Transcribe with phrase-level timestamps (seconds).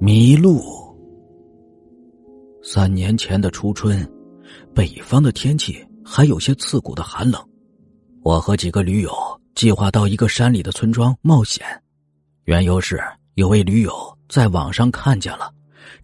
[0.00, 0.62] 迷路。
[2.62, 4.08] 三年前的初春，
[4.72, 7.44] 北方的天气还有些刺骨的寒冷。
[8.22, 9.10] 我和几个驴友
[9.56, 11.66] 计划到一个山里的村庄冒险，
[12.44, 13.02] 缘由是
[13.34, 13.92] 有位驴友
[14.28, 15.52] 在网上看见了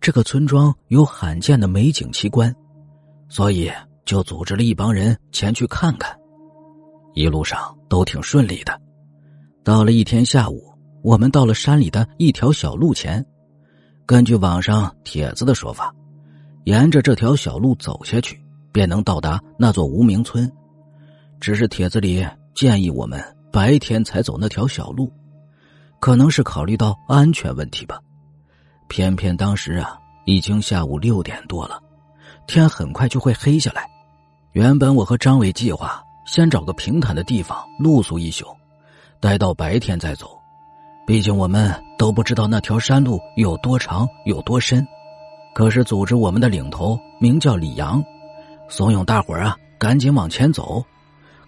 [0.00, 2.52] 这个村庄有罕见的美景奇观，
[3.28, 3.70] 所以
[4.04, 6.18] 就组织了一帮人前去看看。
[7.14, 8.76] 一路上都挺顺利的。
[9.62, 10.64] 到了一天下午，
[11.00, 13.24] 我们到了山里的一条小路前。
[14.06, 15.90] 根据网上帖子的说法，
[16.64, 18.38] 沿着这条小路走下去，
[18.70, 20.50] 便能到达那座无名村。
[21.40, 25.10] 只是帖子里建议我们白天才走那条小路，
[26.00, 27.98] 可能是考虑到安全问题吧。
[28.88, 31.80] 偏偏当时啊，已经下午六点多了，
[32.46, 33.88] 天很快就会黑下来。
[34.52, 38.46] 原本我和张伟计划先找个平坦的地方露宿一宿，
[39.18, 40.38] 待到白天再走。
[41.06, 44.86] 毕竟我们都不知道那条山路有多长有多深，
[45.54, 48.02] 可是组织我们的领头名叫李阳，
[48.68, 50.82] 怂恿大伙儿啊赶紧往前走，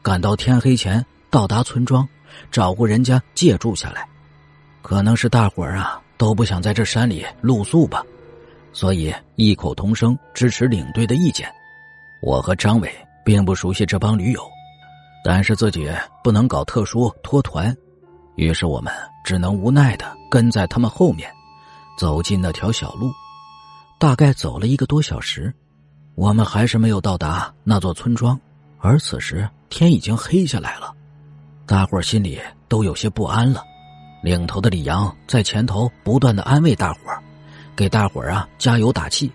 [0.02, 2.06] 赶到天黑前到达村庄，
[2.50, 4.06] 找户人家借住下来。
[4.82, 8.04] 可能是大伙儿啊都不想在这山里露宿吧，
[8.72, 11.50] 所以异口同声支持领队的意见。
[12.20, 12.90] 我和张伟
[13.24, 14.40] 并不熟悉这帮驴友，
[15.24, 15.90] 但是自己
[16.22, 17.74] 不能搞特殊脱团。
[18.36, 18.92] 于是我们
[19.26, 21.28] 只能无奈的跟在他们后面，
[21.98, 23.10] 走进那条小路。
[23.98, 25.52] 大概走了一个多小时，
[26.14, 28.38] 我们还是没有到达那座村庄。
[28.78, 30.94] 而此时天已经黑下来了，
[31.66, 33.64] 大伙儿心里都有些不安了。
[34.22, 37.20] 领头的李阳在前头不断的安慰大伙儿，
[37.74, 39.28] 给大伙儿啊加油打气。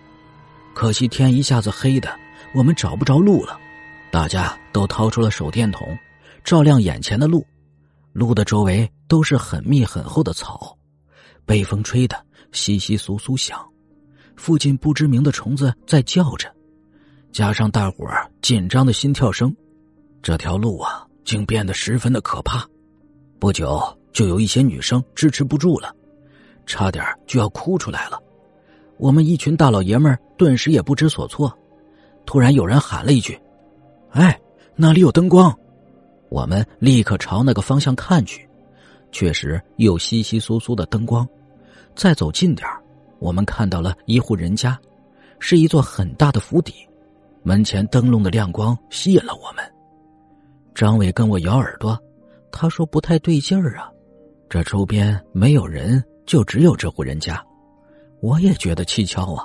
[0.74, 2.10] 可惜天一下子黑的，
[2.54, 3.58] 我们找不着路了。
[4.10, 5.86] 大家都掏出了手电筒，
[6.42, 7.46] 照亮眼前的路。
[8.12, 10.76] 路的周围都是很密很厚的草，
[11.44, 12.16] 被风吹得
[12.52, 13.58] 窸窸窣窣响，
[14.36, 16.52] 附近不知名的虫子在叫着，
[17.32, 19.54] 加上大伙儿紧张的心跳声，
[20.22, 22.68] 这条路啊竟变得十分的可怕。
[23.38, 25.94] 不久，就有一些女生支持不住了，
[26.66, 28.22] 差点就要哭出来了。
[28.98, 31.52] 我们一群大老爷们儿顿时也不知所措。
[32.24, 33.40] 突然有人喊了一句
[34.12, 34.40] ：“哎，
[34.76, 35.52] 那里有灯光！”
[36.32, 38.48] 我们立刻朝那个方向看去，
[39.12, 41.28] 确实有稀稀疏疏的灯光。
[41.94, 42.66] 再走近点
[43.18, 44.78] 我们看到了一户人家，
[45.38, 46.72] 是一座很大的府邸，
[47.42, 49.62] 门前灯笼的亮光吸引了我们。
[50.74, 51.98] 张伟跟我咬耳朵，
[52.50, 53.92] 他说不太对劲儿啊，
[54.48, 57.44] 这周边没有人，就只有这户人家。
[58.22, 59.44] 我也觉得蹊跷啊，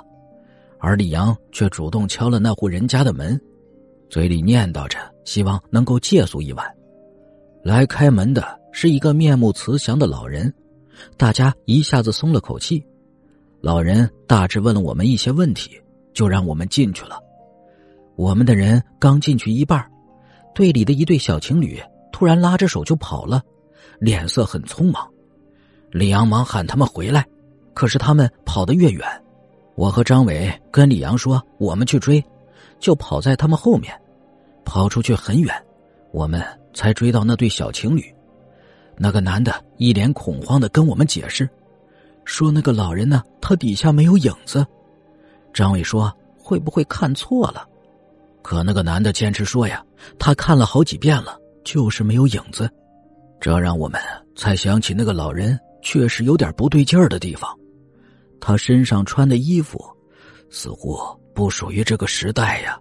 [0.78, 3.38] 而李阳却主动敲了那户人家的门，
[4.08, 6.77] 嘴里念叨着希望能够借宿一晚。
[7.68, 10.50] 来开门的是一个面目慈祥的老人，
[11.18, 12.82] 大家一下子松了口气。
[13.60, 15.78] 老人大致问了我们一些问题，
[16.14, 17.18] 就让我们进去了。
[18.16, 19.86] 我们的人刚进去一半，
[20.54, 21.78] 队里的一对小情侣
[22.10, 23.42] 突然拉着手就跑了，
[23.98, 25.06] 脸色很匆忙。
[25.90, 27.22] 李阳忙喊他们回来，
[27.74, 29.06] 可是他们跑得越远，
[29.74, 32.24] 我和张伟跟李阳说我们去追，
[32.80, 33.94] 就跑在他们后面，
[34.64, 35.54] 跑出去很远，
[36.12, 36.42] 我们。
[36.72, 38.14] 才追到那对小情侣，
[38.96, 41.48] 那个男的一脸恐慌的跟我们解释，
[42.24, 44.64] 说那个老人呢，他底下没有影子。
[45.52, 47.66] 张伟说会不会看错了？
[48.42, 49.84] 可那个男的坚持说呀，
[50.18, 52.70] 他看了好几遍了，就是没有影子。
[53.40, 54.00] 这让我们
[54.36, 57.52] 才想起那个老人确实有点不对劲儿的地方，
[58.40, 59.78] 他身上穿的衣服
[60.50, 60.98] 似乎
[61.34, 62.78] 不属于这个时代呀。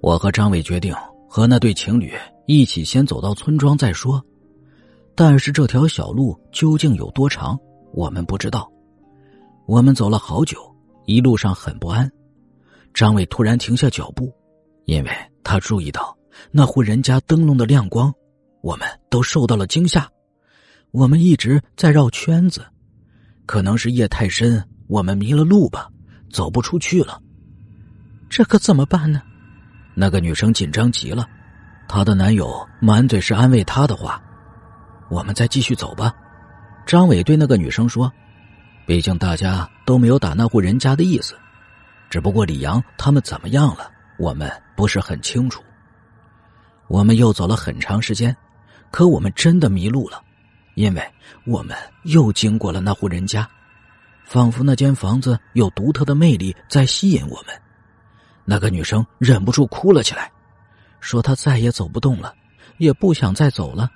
[0.00, 0.94] 我和张伟决定
[1.28, 2.14] 和那对情侣。
[2.52, 4.20] 一起先走到村庄再说，
[5.14, 7.56] 但是这条小路究竟有多长，
[7.92, 8.68] 我们不知道。
[9.68, 10.58] 我们走了好久，
[11.06, 12.10] 一路上很不安。
[12.92, 14.34] 张伟突然停下脚步，
[14.86, 15.12] 因为
[15.44, 16.12] 他注意到
[16.50, 18.12] 那户人家灯笼的亮光，
[18.62, 20.10] 我们都受到了惊吓。
[20.90, 22.66] 我们一直在绕圈子，
[23.46, 25.88] 可能是夜太深，我们迷了路吧，
[26.32, 27.22] 走不出去了。
[28.28, 29.22] 这可怎么办呢？
[29.94, 31.28] 那个女生紧张极了。
[31.92, 34.22] 她的男友满嘴是安慰她的话，
[35.08, 36.14] 我们再继续走吧。
[36.86, 38.10] 张伟对那个女生说
[38.86, 41.34] ：“毕竟大家都没有打那户人家的意思，
[42.08, 43.90] 只不过李阳他们怎么样了，
[44.20, 45.60] 我们不是很清楚。”
[46.86, 48.36] 我们又走了很长时间，
[48.92, 50.22] 可我们真的迷路了，
[50.76, 51.02] 因为
[51.44, 53.44] 我们又经过了那户人家，
[54.24, 57.46] 仿佛那间房子有独特的魅力在吸引我们。
[58.44, 60.30] 那个女生忍不住哭了起来。
[61.00, 62.34] 说他再也走不动了，
[62.78, 63.90] 也不想再走了。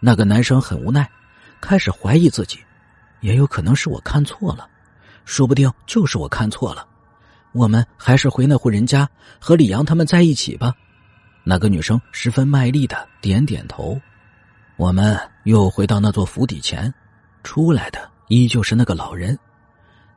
[0.00, 1.08] 那个男生很无奈，
[1.60, 2.58] 开始怀疑自己，
[3.20, 4.68] 也有可能是我看错了，
[5.24, 6.86] 说不定就是我看错了。
[7.52, 9.08] 我们还是回那户人家
[9.40, 10.74] 和李阳他们在一起吧。
[11.42, 13.98] 那个女生十分卖力的点点头。
[14.76, 16.92] 我们又回到那座府邸前，
[17.42, 19.38] 出来的依旧是那个老人。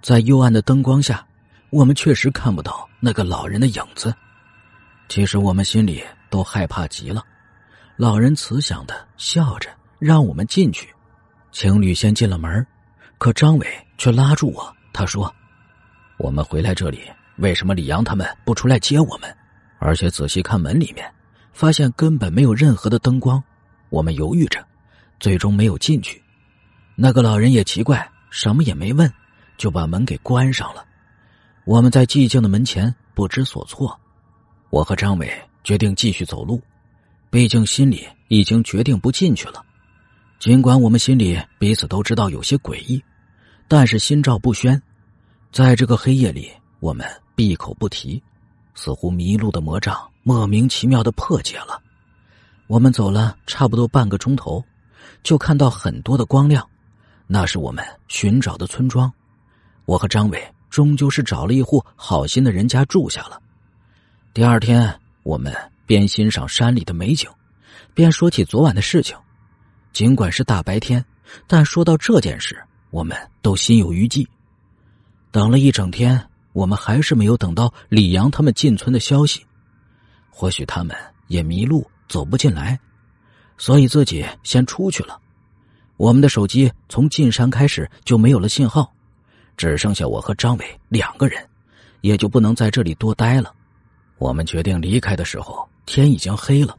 [0.01, 1.25] 在幽暗的灯光下，
[1.69, 4.13] 我们确实看不到那个老人的影子。
[5.07, 7.23] 其实我们心里都害怕极了。
[7.95, 10.87] 老人慈祥的笑着，让我们进去。
[11.51, 12.65] 情侣先进了门，
[13.17, 13.67] 可张伟
[13.97, 14.75] 却拉住我。
[14.93, 15.33] 他说
[16.17, 17.01] ：“我们回来这里，
[17.37, 19.35] 为什么李阳他们不出来接我们？
[19.79, 21.11] 而且仔细看门里面，
[21.51, 23.43] 发现根本没有任何的灯光。”
[23.89, 24.63] 我们犹豫着，
[25.19, 26.21] 最终没有进去。
[26.95, 29.11] 那个老人也奇怪，什么也没问，
[29.57, 30.85] 就把门给关上了。
[31.65, 33.99] 我们在寂静的门前不知所措。
[34.69, 35.33] 我和张伟
[35.63, 36.61] 决定继续走路，
[37.29, 39.63] 毕竟心里已经决定不进去了。
[40.39, 43.03] 尽管我们心里彼此都知道有些诡异，
[43.67, 44.81] 但是心照不宣。
[45.51, 48.21] 在这个黑夜里，我们闭口不提，
[48.73, 51.81] 似乎迷路的魔障莫名其妙的破解了。
[52.67, 54.63] 我们走了差不多半个钟头，
[55.23, 56.67] 就看到很多的光亮，
[57.25, 59.11] 那是我们寻找的村庄。
[59.85, 63.41] 我和张伟终究是找了一户好心的人家住下了。
[64.35, 65.55] 第二天，我们
[65.85, 67.29] 边欣赏山里的美景，
[67.93, 69.15] 边说起昨晚的事情。
[69.93, 71.03] 尽管是大白天，
[71.47, 74.27] 但说到这件事，我们都心有余悸。
[75.31, 79.45] 等了一整天，我们还是没有等到李阳他们进村的消息。
[80.29, 80.95] 或许他们
[81.27, 81.89] 也迷路。
[82.09, 82.79] 走不进来，
[83.55, 85.21] 所以自己先出去了。
[85.95, 88.91] 我们的手机从进山开始就没有了信号，
[89.55, 91.47] 只剩下我和张伟两个人，
[92.01, 93.53] 也就不能在这里多待了。
[94.19, 96.77] 我们决定离开的时候，天已经黑了。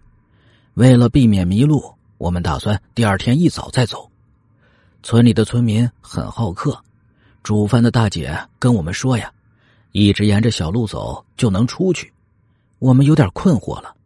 [0.75, 4.09] 为了避免迷路，我们打算第二天一早再走。
[5.03, 6.79] 村里的村民很好客，
[7.43, 9.33] 煮饭的大姐跟我们说呀，
[9.93, 12.13] 一直沿着小路走就能出去。
[12.79, 13.97] 我们有点困惑了。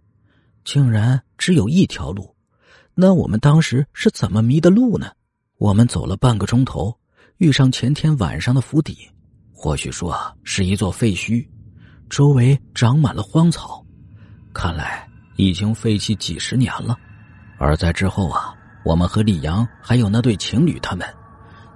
[0.65, 2.33] 竟然只有一条路，
[2.95, 5.11] 那我们当时是怎么迷的路呢？
[5.59, 6.97] 我们走了半个钟头，
[7.39, 8.97] 遇上前天晚上的府邸，
[9.53, 11.45] 或许说是一座废墟，
[12.09, 13.85] 周围长满了荒草，
[14.53, 16.97] 看来已经废弃几十年了。
[17.59, 18.55] 而在之后啊，
[18.85, 21.09] 我们和李阳还有那对情侣他们，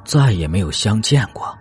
[0.04, 1.56] 再也没有相见过。